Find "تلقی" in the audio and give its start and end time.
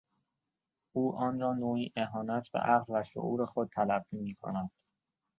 3.75-4.17